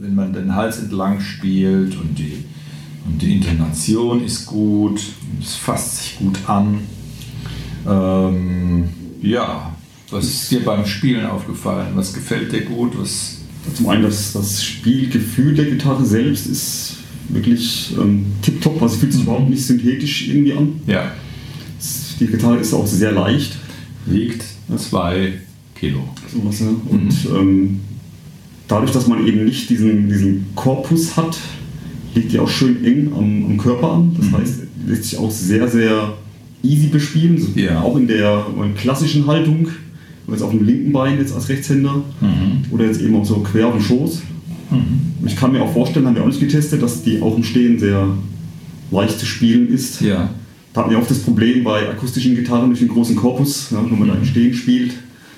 wenn 0.00 0.14
man 0.14 0.32
den 0.32 0.54
Hals 0.54 0.78
entlang 0.78 1.20
spielt 1.20 1.96
und 1.96 2.18
die, 2.18 2.44
und 3.06 3.20
die 3.20 3.36
Intonation 3.36 4.24
ist 4.24 4.46
gut, 4.46 5.00
es 5.40 5.54
fasst 5.54 5.96
sich 5.96 6.18
gut 6.18 6.38
an. 6.46 6.80
Ähm, 7.88 8.88
ja, 9.22 9.74
was 10.10 10.24
ist 10.26 10.50
dir 10.50 10.64
beim 10.64 10.86
Spielen 10.86 11.26
aufgefallen? 11.26 11.88
Was 11.94 12.12
gefällt 12.12 12.52
dir 12.52 12.62
gut? 12.62 12.92
Was 12.98 13.38
Zum 13.74 13.88
einen 13.88 14.02
das, 14.02 14.34
das 14.34 14.62
Spielgefühl 14.62 15.54
der 15.54 15.64
Gitarre 15.64 16.04
selbst 16.04 16.46
ist 16.46 16.96
wirklich 17.28 17.94
ähm, 18.00 18.26
tipptopp, 18.42 18.80
also 18.82 18.96
fühlt 18.96 19.12
sich 19.12 19.22
überhaupt 19.22 19.48
nicht 19.50 19.64
synthetisch 19.64 20.28
irgendwie 20.28 20.52
an. 20.52 20.68
ja, 20.86 21.12
Die 22.20 22.26
Gitarre 22.26 22.58
ist 22.58 22.72
auch 22.74 22.86
sehr 22.86 23.12
leicht. 23.12 23.56
wiegt 24.06 24.44
2 24.76 25.32
Kilo. 25.74 26.00
Sowas, 26.32 26.60
ja. 26.60 26.66
Und 26.88 27.12
ähm, 27.36 27.80
dadurch, 28.68 28.92
dass 28.92 29.06
man 29.06 29.26
eben 29.26 29.44
nicht 29.44 29.68
diesen, 29.70 30.08
diesen 30.08 30.46
Korpus 30.54 31.16
hat, 31.16 31.36
liegt 32.14 32.32
die 32.32 32.38
auch 32.38 32.48
schön 32.48 32.84
eng 32.84 33.12
am, 33.12 33.44
am 33.46 33.58
Körper 33.58 33.92
an. 33.94 34.16
Das 34.18 34.30
heißt, 34.40 34.60
lässt 34.86 35.04
sich 35.04 35.18
auch 35.18 35.30
sehr, 35.30 35.68
sehr 35.68 36.14
easy 36.62 36.86
bespielen. 36.86 37.38
So, 37.38 37.48
Ja. 37.58 37.80
Auch 37.82 37.96
in 37.96 38.06
der 38.06 38.46
in 38.62 38.74
klassischen 38.74 39.26
Haltung, 39.26 39.68
jetzt 40.30 40.42
auf 40.42 40.50
dem 40.52 40.64
linken 40.64 40.92
Bein 40.92 41.18
jetzt 41.18 41.34
als 41.34 41.48
Rechtshänder 41.48 42.02
oder 42.70 42.86
jetzt 42.86 43.00
eben 43.00 43.16
auch 43.16 43.24
so 43.26 43.40
quer 43.40 43.66
auf 43.66 43.74
dem 43.74 43.82
Schoß. 43.82 44.22
Und 44.74 45.26
Ich 45.26 45.36
kann 45.36 45.52
mir 45.52 45.62
auch 45.62 45.72
vorstellen, 45.72 46.06
haben 46.06 46.14
wir 46.14 46.22
auch 46.22 46.28
nicht 46.28 46.40
getestet, 46.40 46.82
dass 46.82 47.02
die 47.02 47.20
auch 47.20 47.36
im 47.36 47.44
Stehen 47.44 47.78
sehr 47.78 48.08
leicht 48.90 49.18
zu 49.18 49.26
spielen 49.26 49.68
ist. 49.68 50.00
Ja, 50.00 50.30
Da 50.72 50.80
hatten 50.80 50.90
wir 50.90 50.98
oft 50.98 51.10
das 51.10 51.20
Problem 51.20 51.64
bei 51.64 51.88
akustischen 51.88 52.34
Gitarren 52.34 52.68
durch 52.68 52.80
den 52.80 52.88
großen 52.88 53.16
Korpus, 53.16 53.70
ja, 53.70 53.84
wenn 53.88 53.98
man 53.98 54.08
da 54.08 54.14
im 54.14 54.24
Stehen 54.24 54.54
spielt, 54.54 54.92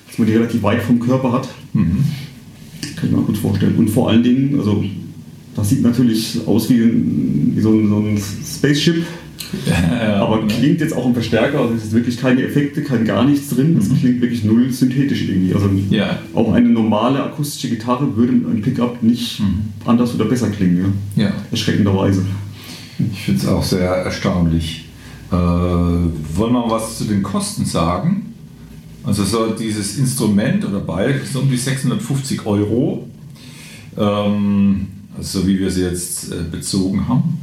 dass 0.09 0.19
man 0.19 0.27
die 0.27 0.35
relativ 0.35 0.63
weit 0.63 0.83
vom 0.83 0.99
Körper 0.99 1.33
hat. 1.33 1.49
Mhm. 1.73 2.05
Kann 2.97 3.11
ich 3.11 3.17
mir 3.17 3.23
gut 3.23 3.37
vorstellen. 3.37 3.77
Und 3.77 3.91
vor 3.91 4.09
allen 4.09 4.23
Dingen, 4.23 4.59
also 4.59 4.85
das 5.55 5.69
sieht 5.69 5.83
natürlich 5.83 6.39
aus 6.47 6.69
wie, 6.71 6.81
ein, 6.81 7.53
wie 7.55 7.61
so, 7.61 7.73
ein, 7.73 7.89
so 7.89 7.97
ein 7.99 8.19
Spaceship, 8.19 9.05
aber 10.21 10.47
klingt 10.47 10.81
jetzt 10.81 10.95
auch 10.95 11.07
im 11.07 11.15
Verstärker, 11.15 11.61
also 11.61 11.75
es 11.75 11.85
ist 11.85 11.93
wirklich 11.93 12.19
keine 12.19 12.43
Effekte, 12.43 12.83
kein 12.83 13.05
gar 13.05 13.25
nichts 13.25 13.51
drin. 13.51 13.77
Es 13.79 13.89
klingt 13.89 14.21
wirklich 14.21 14.45
null 14.45 14.71
synthetisch 14.71 15.29
irgendwie. 15.29 15.55
Also 15.55 15.71
Ja. 15.91 16.19
auch 16.35 16.53
eine 16.53 16.69
normale 16.69 17.23
akustische 17.23 17.69
Gitarre 17.69 18.17
würde 18.17 18.33
mit 18.33 18.47
einem 18.47 18.63
Pickup 18.63 19.03
nicht 19.03 19.43
anders 19.85 20.15
oder 20.15 20.25
besser 20.25 20.51
klingen, 20.51 20.95
ja. 21.17 21.25
ja. 21.25 21.33
erschreckenderweise. 21.51 22.25
Ich 23.13 23.23
finde 23.23 23.41
es 23.41 23.49
auch 23.49 23.63
sehr 23.63 23.91
erstaunlich. 23.91 24.87
Äh, 25.31 25.35
wollen 25.35 26.53
wir 26.53 26.71
was 26.71 26.99
zu 26.99 27.05
den 27.05 27.23
Kosten 27.23 27.65
sagen? 27.65 28.35
Also 29.05 29.25
so 29.25 29.47
dieses 29.51 29.99
Instrument 29.99 30.65
oder 30.65 30.81
beide 30.81 31.15
ist 31.15 31.37
um 31.37 31.49
die 31.49 31.57
650 31.57 32.45
Euro, 32.45 33.09
ähm, 33.97 34.87
also 35.17 35.41
so 35.41 35.47
wie 35.47 35.59
wir 35.61 35.71
sie 35.71 35.83
jetzt 35.83 36.33
äh, 36.33 36.43
bezogen 36.51 37.07
haben. 37.09 37.39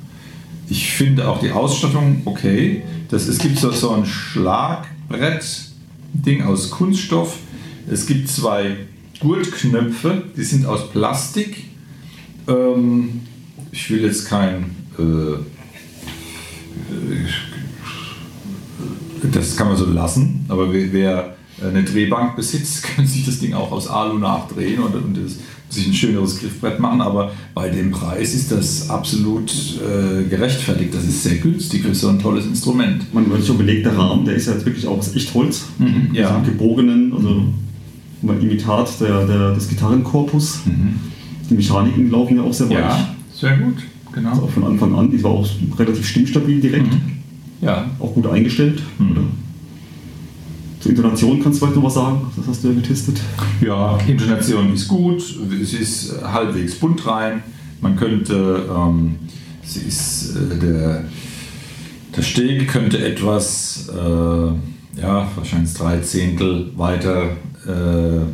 Ich 0.74 0.92
finde 0.92 1.30
auch 1.30 1.40
die 1.40 1.52
Ausstattung 1.52 2.24
okay. 2.26 2.82
Das, 3.10 3.28
es 3.28 3.38
gibt 3.38 3.60
so, 3.60 3.70
so 3.70 3.92
ein 3.92 4.08
Schlagbrett-Ding 4.08 6.42
aus 6.42 6.72
Kunststoff. 6.72 7.38
Es 7.88 8.08
gibt 8.08 8.28
zwei 8.28 8.78
Gurtknöpfe, 9.20 10.24
die 10.36 10.44
sind 10.44 10.66
aus 10.66 10.90
Plastik. 10.90 11.66
Ähm, 12.48 13.22
ich 13.72 13.88
will 13.92 14.02
jetzt 14.02 14.28
kein 14.28 14.76
äh, 14.98 15.36
das 19.32 19.56
kann 19.56 19.68
man 19.68 19.78
so 19.78 19.86
lassen, 19.86 20.48
aber 20.50 20.74
wer, 20.74 21.36
eine 21.62 21.84
Drehbank 21.84 22.36
besitzt, 22.36 22.82
kann 22.84 23.06
sich 23.06 23.28
das 23.28 23.38
Ding 23.38 23.54
auch 23.54 23.72
aus 23.72 23.88
Alu 23.88 24.18
nachdrehen 24.18 24.80
und, 24.80 24.96
und 24.96 25.24
das, 25.24 25.34
sich 25.74 25.88
ein 25.88 25.94
schöneres 25.94 26.40
Griffbrett 26.40 26.80
machen, 26.80 27.02
aber 27.02 27.32
bei 27.54 27.70
dem 27.70 27.92
Preis 27.92 28.34
ist 28.34 28.52
das 28.52 28.90
absolut 28.90 29.52
äh, 29.52 30.24
gerechtfertigt. 30.30 30.94
Das 30.94 31.04
ist 31.04 31.24
sehr 31.24 31.36
günstig 31.38 31.84
für 31.84 31.96
so 31.96 32.10
ein 32.10 32.20
tolles 32.20 32.46
Instrument. 32.46 33.14
Man 33.14 33.30
wird 33.30 33.46
schon 33.46 33.58
belegt, 33.58 33.86
der 33.86 33.98
Rahmen, 33.98 34.26
der 34.26 34.36
ist 34.36 34.48
ja 34.48 34.54
jetzt 34.54 34.66
wirklich 34.66 34.88
auch 34.88 34.98
aus 35.00 35.16
Echtholz. 35.16 35.66
Mhm, 35.80 36.10
ja. 36.14 36.30
Also 36.30 36.52
gebogenen, 36.52 37.14
also 37.14 37.44
ein 38.28 38.42
Imitat 38.42 38.90
der, 39.02 39.26
der, 39.26 39.54
des 39.56 39.68
Gitarrenkorpus. 39.68 40.60
Die 41.50 41.54
Mechaniken 41.56 42.10
laufen 42.10 42.38
ja 42.38 42.44
auch 42.44 42.54
sehr 42.54 42.70
weich. 42.70 42.78
Mhm. 42.78 42.82
Ja, 42.82 43.16
sehr 43.34 43.58
gut, 43.58 43.76
Also 44.06 44.12
genau. 44.14 44.32
auch 44.46 44.50
von 44.50 44.64
Anfang 44.64 44.96
an. 44.96 45.12
Die 45.12 45.22
war 45.24 45.32
auch 45.32 45.48
relativ 45.78 46.08
stimmstabil 46.08 46.62
direkt. 46.62 46.94
Ja, 47.62 47.86
Auch 48.00 48.14
gut 48.14 48.28
eingestellt. 48.28 48.82
Mhm. 49.00 49.28
Zur 50.84 50.92
Intonation 50.92 51.42
kannst 51.42 51.62
du 51.62 51.66
vielleicht 51.66 51.78
noch 51.78 51.86
was 51.86 51.94
sagen? 51.94 52.30
Das 52.36 52.46
hast 52.46 52.62
du 52.62 52.68
ja 52.68 52.74
getestet. 52.74 53.22
Ja, 53.62 53.98
Intonation 54.06 54.74
ist 54.74 54.90
gut, 54.90 55.24
es 55.62 55.74
ist 55.74 56.22
halbwegs 56.22 56.76
bunt 56.76 57.08
rein. 57.08 57.42
Man 57.80 57.96
könnte, 57.96 58.66
ähm, 58.70 59.16
sie 59.64 59.80
ist, 59.88 60.36
äh, 60.36 60.60
der, 60.60 61.06
der 62.14 62.22
Steg 62.22 62.68
könnte 62.68 63.00
etwas, 63.00 63.88
äh, 63.98 65.00
ja, 65.02 65.32
wahrscheinlich 65.38 65.74
drei 65.74 66.00
Zehntel 66.00 66.72
weiter 66.76 67.38
äh, 67.66 68.26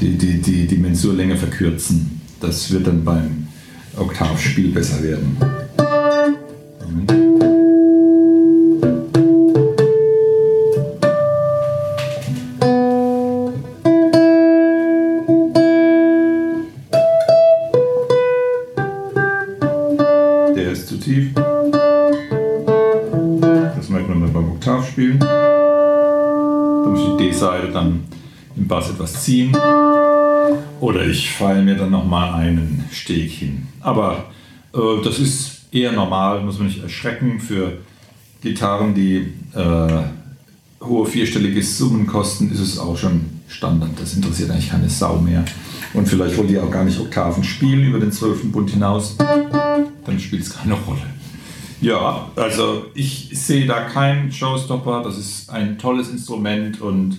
die, 0.00 0.18
die, 0.18 0.40
die, 0.40 0.66
die 0.66 0.78
Mensurlänge 0.78 1.36
verkürzen. 1.36 2.20
Das 2.40 2.72
wird 2.72 2.88
dann 2.88 3.04
beim 3.04 3.46
Oktavspiel 3.96 4.72
besser 4.72 5.00
werden. 5.00 5.36
Moment. 6.88 7.19
Ziehen. 29.20 29.56
Oder 30.80 31.06
ich 31.06 31.30
feile 31.30 31.62
mir 31.62 31.76
dann 31.76 31.90
nochmal 31.90 32.34
einen 32.34 32.84
Steg 32.90 33.30
hin. 33.30 33.68
Aber 33.80 34.24
äh, 34.74 35.02
das 35.04 35.18
ist 35.18 35.62
eher 35.72 35.92
normal, 35.92 36.42
muss 36.42 36.58
man 36.58 36.66
nicht 36.66 36.82
erschrecken. 36.82 37.40
Für 37.40 37.78
Gitarren, 38.42 38.94
die 38.94 39.32
äh, 39.54 40.84
hohe 40.84 41.06
vierstellige 41.06 41.62
Summen 41.62 42.06
kosten, 42.06 42.50
ist 42.50 42.60
es 42.60 42.78
auch 42.78 42.96
schon 42.96 43.40
Standard. 43.48 43.90
Das 44.00 44.14
interessiert 44.14 44.50
eigentlich 44.50 44.70
keine 44.70 44.88
Sau 44.88 45.18
mehr. 45.18 45.44
Und 45.92 46.08
vielleicht 46.08 46.38
wollt 46.38 46.50
ihr 46.50 46.62
auch 46.62 46.70
gar 46.70 46.84
nicht 46.84 47.00
Oktaven 47.00 47.42
spielen 47.42 47.84
über 47.84 47.98
den 47.98 48.12
12. 48.12 48.52
Bund 48.52 48.70
hinaus. 48.70 49.16
Dann 49.18 50.20
spielt 50.20 50.42
es 50.42 50.54
keine 50.54 50.74
Rolle. 50.74 51.02
Ja, 51.80 52.30
also 52.36 52.86
ich 52.94 53.30
sehe 53.32 53.66
da 53.66 53.80
keinen 53.82 54.30
Showstopper. 54.30 55.02
Das 55.02 55.18
ist 55.18 55.50
ein 55.50 55.78
tolles 55.78 56.10
Instrument 56.10 56.80
und 56.80 57.18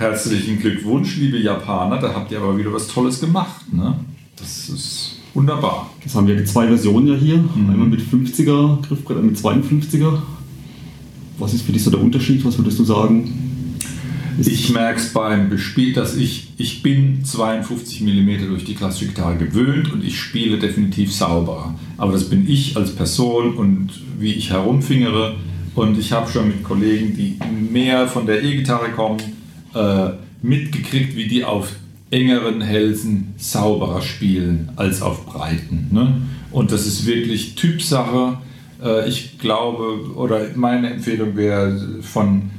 herzlichen 0.00 0.58
Glückwunsch, 0.58 1.16
liebe 1.18 1.38
Japaner. 1.38 1.98
Da 1.98 2.14
habt 2.14 2.32
ihr 2.32 2.38
aber 2.40 2.56
wieder 2.56 2.72
was 2.72 2.88
Tolles 2.88 3.20
gemacht. 3.20 3.70
Ne? 3.72 3.94
Das 4.36 4.68
ist 4.70 5.16
wunderbar. 5.34 5.90
Jetzt 6.02 6.14
haben 6.14 6.26
wir 6.26 6.36
die 6.36 6.44
zwei 6.44 6.66
Versionen 6.66 7.06
ja 7.08 7.14
hier. 7.14 7.36
Mhm. 7.36 7.70
Einmal 7.70 7.88
mit 7.88 8.00
50er 8.00 8.80
Griffbrett, 8.86 9.18
einmal 9.18 9.30
mit 9.32 9.38
52er. 9.38 10.18
Was 11.38 11.52
ist 11.54 11.62
für 11.62 11.72
dich 11.72 11.84
so 11.84 11.90
der 11.90 12.00
Unterschied? 12.00 12.44
Was 12.44 12.56
würdest 12.58 12.78
du 12.78 12.84
sagen? 12.84 13.76
Ist- 14.38 14.48
Ich 14.48 14.70
merke 14.72 14.98
es 15.00 15.12
beim 15.12 15.50
Bespiel, 15.50 15.92
dass 15.92 16.16
ich, 16.16 16.48
ich 16.56 16.82
bin 16.82 17.22
52 17.24 18.00
mm 18.00 18.46
durch 18.48 18.64
die 18.64 18.74
klassische 18.74 19.06
Gitarre 19.08 19.36
gewöhnt 19.36 19.92
und 19.92 20.02
ich 20.02 20.18
spiele 20.18 20.58
definitiv 20.58 21.12
sauberer. 21.14 21.74
Aber 21.98 22.12
das 22.12 22.30
bin 22.30 22.48
ich 22.48 22.74
als 22.76 22.94
Person 22.96 23.54
und 23.54 23.90
wie 24.18 24.32
ich 24.32 24.48
herumfingere. 24.50 25.36
Und 25.74 25.98
ich 25.98 26.12
habe 26.12 26.30
schon 26.30 26.48
mit 26.48 26.64
Kollegen, 26.64 27.14
die 27.16 27.36
mehr 27.70 28.08
von 28.08 28.26
der 28.26 28.42
E-Gitarre 28.42 28.90
kommen, 28.90 29.18
äh, 29.74 30.10
mitgekriegt, 30.42 31.16
wie 31.16 31.28
die 31.28 31.44
auf 31.44 31.72
engeren 32.10 32.60
Hälsen 32.60 33.34
sauberer 33.36 34.02
spielen 34.02 34.70
als 34.76 35.00
auf 35.00 35.26
breiten. 35.26 35.88
Ne? 35.92 36.22
Und 36.50 36.72
das 36.72 36.86
ist 36.86 37.06
wirklich 37.06 37.54
Typsache. 37.54 38.38
Äh, 38.82 39.08
ich 39.08 39.38
glaube, 39.38 40.14
oder 40.14 40.46
meine 40.56 40.90
Empfehlung 40.90 41.36
wäre, 41.36 42.02
von 42.02 42.50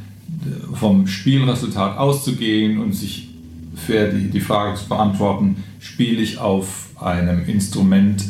vom 0.74 1.08
Spielresultat 1.08 1.98
auszugehen 1.98 2.80
und 2.80 2.94
sich 2.94 3.30
für 3.76 4.10
die, 4.10 4.30
die 4.30 4.40
Frage 4.40 4.78
zu 4.78 4.88
beantworten, 4.88 5.64
spiele 5.80 6.22
ich 6.22 6.40
auf 6.40 6.90
einem 7.00 7.46
Instrument 7.46 8.24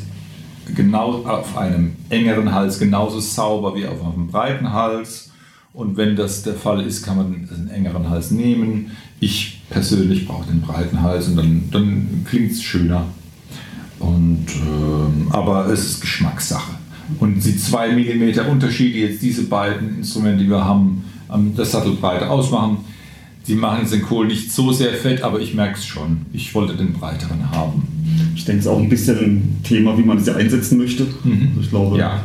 genau 0.75 1.23
auf 1.25 1.57
einem 1.57 1.95
engeren 2.09 2.53
Hals 2.53 2.79
genauso 2.79 3.19
sauber 3.19 3.75
wie 3.75 3.85
auf 3.85 4.01
einem 4.01 4.27
breiten 4.27 4.71
Hals. 4.71 5.30
Und 5.73 5.95
wenn 5.95 6.15
das 6.15 6.43
der 6.43 6.55
Fall 6.55 6.85
ist, 6.85 7.03
kann 7.03 7.17
man 7.17 7.27
einen 7.27 7.69
engeren 7.69 8.09
Hals 8.09 8.31
nehmen. 8.31 8.91
Ich 9.19 9.61
persönlich 9.69 10.27
brauche 10.27 10.47
den 10.47 10.61
breiten 10.61 11.01
Hals 11.01 11.27
und 11.29 11.37
dann, 11.37 11.63
dann 11.71 12.25
klingt 12.29 12.51
es 12.51 12.61
schöner. 12.61 13.05
Und, 13.99 14.47
ähm, 14.55 15.27
aber 15.29 15.67
es 15.67 15.85
ist 15.85 16.01
Geschmackssache. 16.01 16.73
Und 17.19 17.43
die 17.45 17.55
2 17.55 17.93
mm 17.93 18.49
Unterschiede, 18.49 18.99
jetzt 18.99 19.21
diese 19.21 19.43
beiden 19.43 19.99
Instrumente, 19.99 20.43
die 20.43 20.49
wir 20.49 20.63
haben, 20.63 21.03
an 21.29 21.55
der 21.55 21.65
Sattelbreite 21.65 22.29
ausmachen, 22.29 22.79
die 23.47 23.55
machen 23.55 23.89
den 23.89 24.01
Kohl 24.01 24.27
nicht 24.27 24.51
so 24.51 24.71
sehr 24.71 24.93
fett, 24.93 25.23
aber 25.23 25.39
ich 25.39 25.53
merke 25.53 25.77
es 25.77 25.85
schon. 25.85 26.25
Ich 26.33 26.53
wollte 26.53 26.75
den 26.75 26.93
breiteren 26.93 27.51
haben. 27.51 27.87
Ich 28.35 28.45
denke, 28.45 28.59
es 28.59 28.65
ist 28.65 28.71
auch 28.71 28.79
ein 28.79 28.89
bisschen 28.89 29.17
ein 29.17 29.59
Thema, 29.63 29.97
wie 29.97 30.03
man 30.03 30.17
das 30.17 30.27
ja 30.27 30.35
einsetzen 30.35 30.77
möchte. 30.77 31.07
Mhm. 31.23 31.49
Also 31.49 31.61
ich 31.61 31.69
glaube, 31.69 31.97
Ja, 31.97 32.23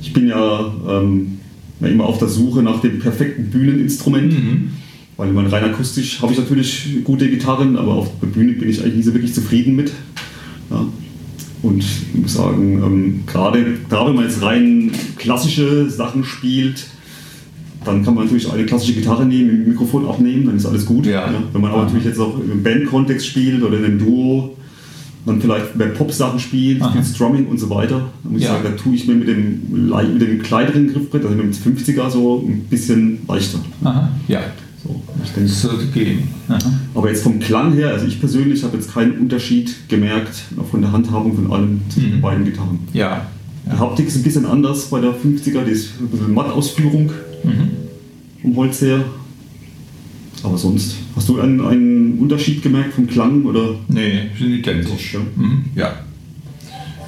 ich 0.00 0.12
bin 0.12 0.28
ja 0.28 0.72
ähm, 0.88 1.39
ja 1.39 1.39
immer 1.88 2.04
auf 2.04 2.18
der 2.18 2.28
Suche 2.28 2.62
nach 2.62 2.80
dem 2.80 2.98
perfekten 2.98 3.50
Bühneninstrument. 3.50 4.32
Mhm. 4.32 4.70
Weil 5.16 5.32
man 5.32 5.46
rein 5.46 5.64
akustisch 5.64 6.22
habe 6.22 6.32
ich 6.32 6.38
natürlich 6.38 7.04
gute 7.04 7.28
Gitarren, 7.28 7.76
aber 7.76 7.92
auf 7.92 8.08
der 8.20 8.28
Bühne 8.28 8.52
bin 8.52 8.70
ich 8.70 8.82
eigentlich 8.82 8.96
nie 8.96 9.02
so 9.02 9.14
wirklich 9.14 9.34
zufrieden 9.34 9.76
mit. 9.76 9.92
Ja. 10.70 10.86
Und 11.62 11.84
ich 11.84 12.14
muss 12.14 12.34
sagen, 12.34 12.82
ähm, 12.82 13.20
gerade 13.26 13.64
gerade 13.88 14.08
wenn 14.08 14.16
man 14.16 14.24
jetzt 14.24 14.40
rein 14.40 14.92
klassische 15.18 15.90
Sachen 15.90 16.24
spielt, 16.24 16.86
dann 17.84 18.04
kann 18.04 18.14
man 18.14 18.24
natürlich 18.24 18.50
eine 18.50 18.64
klassische 18.64 18.94
Gitarre 18.94 19.26
nehmen, 19.26 19.50
dem 19.50 19.68
Mikrofon 19.68 20.06
abnehmen, 20.06 20.46
dann 20.46 20.56
ist 20.56 20.66
alles 20.66 20.86
gut. 20.86 21.06
Ja. 21.06 21.32
Wenn 21.52 21.60
man 21.60 21.70
aber 21.70 21.84
natürlich 21.84 22.06
jetzt 22.06 22.18
auch 22.18 22.38
im 22.38 22.62
Bandkontext 22.62 23.26
spielt 23.26 23.62
oder 23.62 23.78
in 23.78 23.84
einem 23.84 23.98
Duo, 23.98 24.56
dann 25.26 25.40
vielleicht 25.40 25.76
mehr 25.76 25.88
Pop-Sachen 25.88 26.38
spielt, 26.40 26.80
Aha. 26.82 27.02
Strumming 27.02 27.46
und 27.46 27.58
so 27.60 27.68
weiter, 27.70 28.08
dann 28.22 28.32
muss 28.32 28.42
Ja. 28.42 28.48
ich 28.56 28.62
sagen, 28.62 28.74
da 28.76 28.82
tue 28.82 28.94
ich 28.94 29.06
mir 29.06 29.14
mit 29.14 29.28
dem, 29.28 29.60
mit 29.70 30.22
dem 30.22 30.42
kleineren 30.42 30.92
Griffbrett, 30.92 31.24
also 31.24 31.36
mit 31.36 31.46
dem 31.64 31.76
50er 31.76 32.10
so 32.10 32.42
ein 32.46 32.60
bisschen 32.70 33.18
leichter. 33.28 33.58
Aha. 33.84 34.08
ja, 34.28 34.40
So, 34.82 35.00
ich 35.22 35.30
denke, 35.32 35.50
das 35.50 35.60
sollte 35.62 35.86
gehen. 35.86 36.22
Aha. 36.48 36.58
aber 36.94 37.08
jetzt 37.10 37.22
vom 37.22 37.38
Klang 37.38 37.72
her, 37.74 37.90
also 37.90 38.06
ich 38.06 38.18
persönlich 38.18 38.62
habe 38.64 38.76
jetzt 38.78 38.92
keinen 38.94 39.18
Unterschied 39.18 39.74
gemerkt, 39.88 40.42
auch 40.58 40.66
von 40.66 40.80
der 40.80 40.90
Handhabung 40.92 41.34
von 41.34 41.52
allen 41.52 41.82
zwischen 41.90 42.12
den 42.12 42.20
beiden 42.22 42.44
Gitarren. 42.46 42.78
Ja, 42.94 43.26
Die 43.66 43.78
Haptik 43.78 44.08
ist 44.08 44.16
ein 44.16 44.22
bisschen 44.22 44.46
anders 44.46 44.86
bei 44.86 45.00
der 45.00 45.10
50er, 45.10 45.64
die 45.64 45.72
ist 45.72 46.00
ein 46.00 46.08
bisschen 46.08 46.32
Mattausführung 46.34 47.10
vom 48.42 48.56
Holz 48.56 48.80
her. 48.80 49.04
Aber 50.42 50.56
sonst, 50.56 50.96
hast 51.16 51.28
du 51.28 51.38
einen, 51.40 51.60
einen 51.64 52.18
Unterschied 52.18 52.62
gemerkt 52.62 52.94
vom 52.94 53.06
Klang 53.06 53.44
oder? 53.44 53.74
nee, 53.88 54.22
sind 54.38 54.52
identisch. 54.54 55.14
Ja. 55.14 55.20
Mhm. 55.36 55.64
Ja, 55.74 56.00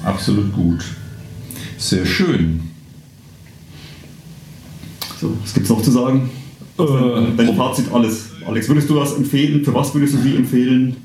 absolut 0.03 0.53
gut. 0.53 0.83
Sehr 1.77 2.05
schön. 2.05 2.59
So, 5.19 5.35
was 5.41 5.53
gibt 5.53 5.65
es 5.65 5.69
noch 5.69 5.81
zu 5.81 5.91
sagen? 5.91 6.29
Äh, 6.77 6.83
Dein 7.37 7.55
Fazit 7.55 7.85
alles. 7.91 8.29
Alex, 8.45 8.67
würdest 8.67 8.89
du 8.89 8.95
das 8.95 9.13
empfehlen? 9.15 9.63
Für 9.63 9.73
was 9.73 9.93
würdest 9.93 10.13
du 10.15 10.17
sie 10.19 10.35
empfehlen? 10.35 10.95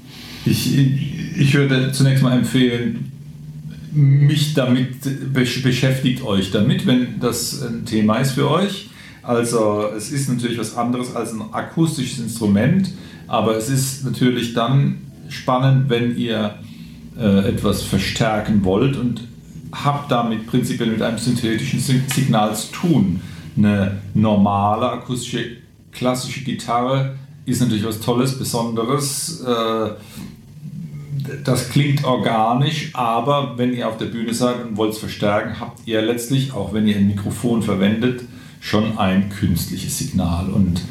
Ich, 0.44 0.76
ich 1.38 1.54
würde 1.54 1.92
zunächst 1.92 2.22
mal 2.22 2.36
empfehlen, 2.36 3.12
mich 3.92 4.54
damit 4.54 4.90
besch- 5.34 5.62
beschäftigt 5.62 6.22
euch 6.22 6.50
damit, 6.50 6.86
wenn 6.86 7.20
das 7.20 7.62
ein 7.62 7.84
Thema 7.84 8.16
ist 8.18 8.32
für 8.32 8.50
euch. 8.50 8.88
Also 9.28 9.90
es 9.94 10.10
ist 10.10 10.30
natürlich 10.30 10.56
was 10.58 10.74
anderes 10.74 11.14
als 11.14 11.34
ein 11.34 11.42
akustisches 11.52 12.18
Instrument, 12.18 12.90
aber 13.26 13.58
es 13.58 13.68
ist 13.68 14.02
natürlich 14.06 14.54
dann 14.54 15.02
spannend, 15.28 15.90
wenn 15.90 16.16
ihr 16.16 16.54
äh, 17.20 17.50
etwas 17.50 17.82
verstärken 17.82 18.64
wollt 18.64 18.96
und 18.96 19.28
habt 19.70 20.10
damit 20.10 20.46
prinzipiell 20.46 20.88
mit 20.88 21.02
einem 21.02 21.18
synthetischen 21.18 21.78
Sig- 21.78 22.10
Signal 22.10 22.56
zu 22.56 22.72
tun. 22.72 23.20
Eine 23.54 23.98
normale 24.14 24.90
akustische 24.92 25.44
klassische 25.92 26.42
Gitarre 26.42 27.16
ist 27.44 27.60
natürlich 27.60 27.84
was 27.84 28.00
Tolles, 28.00 28.38
Besonderes. 28.38 29.42
Äh, 29.42 29.90
das 31.44 31.68
klingt 31.68 32.02
organisch, 32.02 32.92
aber 32.94 33.58
wenn 33.58 33.74
ihr 33.74 33.88
auf 33.88 33.98
der 33.98 34.06
Bühne 34.06 34.32
seid 34.32 34.64
und 34.64 34.78
wollt 34.78 34.94
es 34.94 34.98
verstärken, 34.98 35.60
habt 35.60 35.86
ihr 35.86 36.00
letztlich, 36.00 36.54
auch 36.54 36.72
wenn 36.72 36.88
ihr 36.88 36.96
ein 36.96 37.08
Mikrofon 37.08 37.62
verwendet, 37.62 38.22
schon 38.60 38.98
ein 38.98 39.28
künstliches 39.30 39.98
Signal. 39.98 40.48
Und 40.50 40.82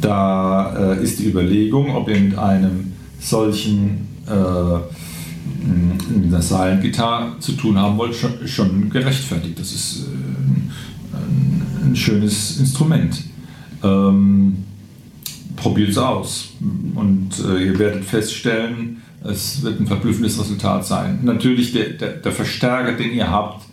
da 0.00 0.94
äh, 0.94 1.02
ist 1.02 1.18
die 1.18 1.28
Überlegung, 1.28 1.94
ob 1.94 2.08
ihr 2.08 2.20
mit 2.20 2.38
einem 2.38 2.92
solchen 3.20 4.08
äh, 4.26 4.78
mit 5.64 6.26
einer 6.26 6.42
Silent-Gitarre 6.42 7.38
zu 7.38 7.52
tun 7.52 7.78
haben 7.78 7.96
wollt, 7.96 8.14
schon, 8.14 8.46
schon 8.46 8.90
gerechtfertigt. 8.90 9.58
Das 9.58 9.72
ist 9.72 10.06
äh, 10.06 11.16
ein, 11.16 11.90
ein 11.90 11.96
schönes 11.96 12.58
Instrument. 12.58 13.22
Ähm, 13.82 14.58
probiert 15.56 15.90
es 15.90 15.98
aus 15.98 16.50
und 16.94 17.30
äh, 17.38 17.66
ihr 17.66 17.78
werdet 17.78 18.04
feststellen, 18.04 19.02
es 19.24 19.62
wird 19.62 19.78
ein 19.78 19.86
verblüffendes 19.86 20.38
Resultat 20.40 20.84
sein. 20.84 21.20
Natürlich 21.22 21.72
der, 21.72 21.90
der, 21.90 22.14
der 22.14 22.32
Verstärker, 22.32 22.92
den 22.92 23.12
ihr 23.12 23.30
habt, 23.30 23.64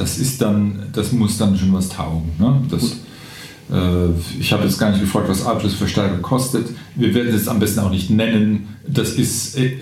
das 0.00 0.18
ist 0.18 0.40
dann, 0.40 0.82
das 0.94 1.12
muss 1.12 1.36
dann 1.36 1.56
schon 1.56 1.72
was 1.74 1.90
taugen. 1.90 2.30
Ne? 2.38 2.62
Das, 2.70 2.96
äh, 3.70 4.10
ich 4.40 4.50
habe 4.52 4.64
jetzt 4.64 4.78
gar 4.78 4.90
nicht 4.90 5.00
gefragt, 5.00 5.28
was 5.28 5.44
Altus 5.44 5.74
Verstärker 5.74 6.16
kostet. 6.18 6.68
Wir 6.96 7.14
werden 7.14 7.34
es 7.34 7.46
am 7.48 7.58
besten 7.58 7.80
auch 7.80 7.90
nicht 7.90 8.08
nennen. 8.08 8.76
Das 8.88 9.12
ist 9.12 9.58
äh, 9.58 9.66
äh, 9.66 9.76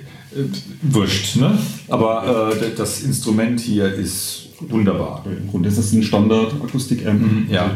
wurscht. 0.83 1.37
Ne? 1.37 1.57
Aber 1.89 2.53
äh, 2.53 2.75
das 2.77 3.03
Instrument 3.03 3.61
hier 3.61 3.95
ist 3.95 4.49
wunderbar. 4.69 5.25
Im 5.25 5.49
Grunde 5.49 5.69
ist 5.69 5.79
das 5.79 5.93
ein 5.93 6.03
Standard-Akustik-Amp. 6.03 7.21
Mhm, 7.21 7.47
ja. 7.49 7.71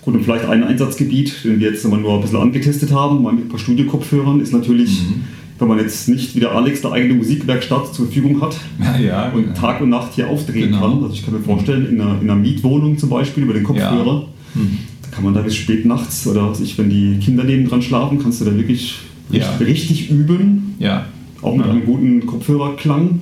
Gut, 0.00 0.14
und 0.14 0.24
vielleicht 0.24 0.46
ein 0.46 0.64
Einsatzgebiet, 0.64 1.44
den 1.44 1.60
wir 1.60 1.70
jetzt 1.70 1.84
immer 1.84 1.98
nur 1.98 2.14
ein 2.14 2.22
bisschen 2.22 2.40
angetestet 2.40 2.92
haben, 2.92 3.22
mal 3.22 3.32
mit 3.34 3.44
ein 3.44 3.48
paar 3.48 3.58
Studiokopfhörern, 3.58 4.40
ist 4.40 4.52
natürlich, 4.52 5.02
Mhm. 5.02 5.24
Wenn 5.58 5.68
man 5.68 5.78
jetzt 5.78 6.08
nicht 6.08 6.34
wie 6.34 6.40
der 6.40 6.52
Alex 6.52 6.84
eine 6.84 6.94
eigene 6.94 7.14
Musikwerkstatt 7.14 7.94
zur 7.94 8.06
Verfügung 8.06 8.40
hat 8.40 8.56
Ja, 8.80 8.98
ja, 8.98 9.32
und 9.32 9.54
Tag 9.56 9.80
und 9.80 9.90
Nacht 9.90 10.14
hier 10.14 10.28
aufdrehen 10.28 10.70
Genau. 10.72 10.80
kann. 10.80 11.02
Also 11.04 11.14
ich 11.14 11.24
kann 11.24 11.34
mir 11.34 11.40
vorstellen, 11.40 11.86
in 11.88 12.00
einer, 12.00 12.20
in 12.20 12.28
einer 12.30 12.36
Mietwohnung 12.40 12.98
zum 12.98 13.08
Beispiel 13.10 13.44
über 13.44 13.54
den 13.54 13.64
Kopfhörer, 13.64 14.26
Mhm. 14.54 14.78
da 15.02 15.08
kann 15.10 15.24
man 15.24 15.34
da 15.34 15.40
bis 15.42 15.56
spät 15.56 15.84
nachts 15.84 16.26
oder 16.28 16.48
was 16.50 16.60
ich, 16.60 16.78
wenn 16.78 16.88
die 16.90 17.18
Kinder 17.18 17.42
nebendran 17.44 17.82
schlafen, 17.82 18.20
kannst 18.22 18.40
du 18.40 18.44
da 18.44 18.56
wirklich 18.56 18.98
Ja. 19.30 19.48
richtig, 19.60 20.10
üben, 20.10 20.74
ja. 20.78 21.06
auch 21.42 21.56
mit 21.56 21.66
Ja. 21.66 21.72
einem 21.72 21.84
guten 21.84 22.24
Kopfhörerklang. 22.26 23.20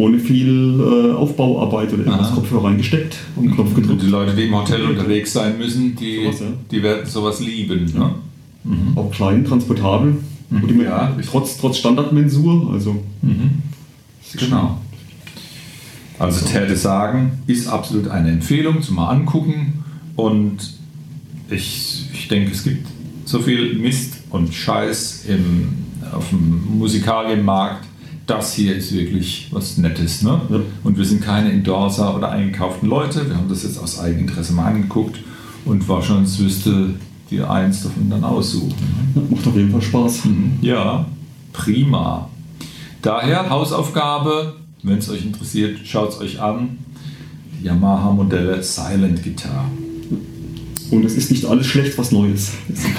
Ohne 0.00 0.20
viel 0.20 0.78
äh, 0.80 1.12
Aufbauarbeit 1.14 1.92
oder 1.92 2.04
irgendwas 2.04 2.28
Aha. 2.28 2.34
Kopfhörer 2.36 2.64
reingesteckt 2.66 3.16
und 3.34 3.50
Knopf 3.52 3.70
Und 3.70 3.74
gedrückt. 3.82 4.02
die 4.02 4.06
Leute, 4.06 4.32
die 4.36 4.42
im 4.44 4.54
Hotel 4.54 4.82
unterwegs 4.82 5.32
sein 5.32 5.58
müssen, 5.58 5.96
die, 5.96 6.22
Sowas, 6.22 6.40
ja. 6.40 6.46
die 6.70 6.82
werden 6.84 7.04
sowas 7.06 7.40
lieben. 7.40 7.84
Ne? 7.92 8.10
Auch 8.94 9.10
klein, 9.10 9.44
transportabel. 9.44 10.16
Immer 10.50 10.82
Ja, 10.82 11.16
trotz, 11.30 11.58
trotz 11.58 11.78
Standardmensur. 11.78 12.72
Also 12.72 13.02
Genau. 14.36 14.78
Also 16.18 16.46
täte 16.46 16.76
sagen, 16.76 17.42
ist 17.46 17.68
absolut 17.68 18.08
eine 18.08 18.30
Empfehlung 18.30 18.82
zum 18.82 18.96
mal 18.96 19.10
angucken 19.10 19.84
und 20.16 20.74
ich, 21.48 22.08
ich 22.12 22.28
denke, 22.28 22.50
es 22.50 22.64
gibt 22.64 22.86
so 23.24 23.38
viel 23.38 23.76
Mist 23.76 24.14
und 24.30 24.52
Scheiß 24.52 25.26
im, 25.28 25.68
auf 26.12 26.30
dem 26.30 26.78
Musikalienmarkt. 26.78 27.86
Das 28.26 28.52
hier 28.52 28.76
ist 28.76 28.92
wirklich 28.92 29.48
was 29.52 29.78
Nettes. 29.78 30.22
Ne? 30.22 30.40
Ja. 30.50 30.60
Und 30.82 30.98
wir 30.98 31.04
sind 31.04 31.22
keine 31.22 31.50
Endorser 31.50 32.14
oder 32.16 32.30
eingekauften 32.30 32.88
Leute. 32.88 33.28
Wir 33.28 33.36
haben 33.36 33.48
das 33.48 33.62
jetzt 33.62 33.78
aus 33.78 34.00
Eigeninteresse 34.00 34.52
mal 34.52 34.66
angeguckt 34.66 35.20
und 35.64 35.88
wahrscheinlich 35.88 36.38
wüsste 36.38 36.94
die 37.30 37.42
eins 37.42 37.82
davon 37.82 38.10
dann 38.10 38.24
aussuchen. 38.24 38.74
macht 39.30 39.46
auf 39.46 39.54
jeden 39.54 39.70
Fall 39.70 39.82
Spaß. 39.82 40.22
Ja, 40.60 41.06
prima. 41.52 42.28
Daher 43.02 43.48
Hausaufgabe, 43.48 44.56
wenn 44.82 44.98
es 44.98 45.08
euch 45.10 45.24
interessiert, 45.24 45.78
schaut 45.84 46.10
es 46.10 46.20
euch 46.20 46.40
an. 46.40 46.78
Yamaha-Modelle 47.62 48.62
Silent 48.62 49.22
Guitar. 49.22 49.70
Und 50.90 51.04
es 51.04 51.16
ist 51.16 51.30
nicht 51.30 51.44
alles 51.44 51.66
schlecht, 51.66 51.98
was 51.98 52.12
Neues. 52.12 52.52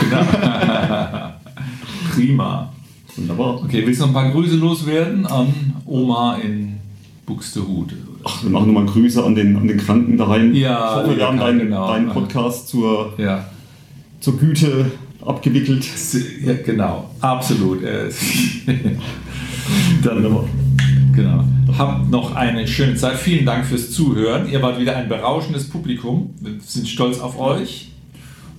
Prima. 2.14 2.72
Wunderbar. 3.16 3.64
Okay, 3.64 3.82
willst 3.86 4.02
du 4.02 4.06
noch 4.06 4.12
ein 4.12 4.14
paar 4.14 4.32
Grüße 4.32 4.58
loswerden 4.58 5.26
an 5.26 5.74
Oma 5.86 6.36
in 6.36 6.78
Buxtehude? 7.26 7.96
Ach, 8.24 8.44
wir 8.44 8.52
machen 8.52 8.74
nochmal 8.74 8.86
Grüße 8.86 9.24
an 9.24 9.34
den, 9.34 9.56
an 9.56 9.68
den 9.68 9.78
Kranken 9.78 10.18
daheim. 10.18 10.54
Ja, 10.54 11.02
ich 11.02 11.04
hoffe, 11.04 11.18
wir 11.18 11.28
haben 11.28 11.40
deinen, 11.40 11.60
genau. 11.60 11.88
deinen 11.88 12.10
Podcast 12.10 12.68
zur, 12.68 13.14
Ja, 13.18 13.46
zur 14.20 14.38
Güte 14.38 14.92
abgewickelt. 15.26 15.86
ja 16.44 16.54
genau, 16.66 17.10
absolut. 17.22 17.84
Äh, 17.84 18.10
Dann, 20.04 20.18
Wunderbar. 20.18 20.46
genau. 21.16 21.44
Habt 21.78 22.10
noch 22.10 22.36
eine 22.36 22.68
schöne 22.68 22.96
Zeit. 22.96 23.18
Vielen 23.18 23.46
Dank 23.46 23.66
fürs 23.66 23.92
Zuhören. 23.92 24.50
Ihr 24.50 24.62
wart 24.62 24.80
wieder 24.80 24.96
ein 24.96 25.08
berauschendes 25.08 25.70
Publikum. 25.70 26.34
Wir 26.40 26.54
sind 26.60 26.88
stolz 26.88 27.20
auf 27.20 27.40
euch. 27.40 27.92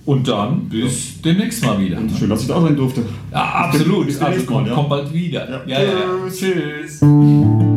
Und 0.05 0.27
dann 0.27 0.69
bis 0.69 1.21
demnächst 1.21 1.63
mal 1.63 1.79
wieder. 1.79 1.97
Und 1.97 2.11
schön, 2.17 2.29
dass 2.29 2.41
ich 2.41 2.47
da 2.47 2.59
sein 2.59 2.75
durfte. 2.75 3.03
Ja, 3.31 3.43
absolut. 3.43 4.07
bis 4.07 4.15
also 4.15 4.25
demnächst 4.25 4.47
komm, 4.47 4.63
mal, 4.63 4.69
ja. 4.69 4.75
komm 4.75 4.89
bald 4.89 5.13
wieder. 5.13 5.49
Ja. 5.49 5.61
Ja, 5.67 5.83
ja. 5.83 5.91
Tschüss. 6.27 6.99
Tschüss. 6.99 7.70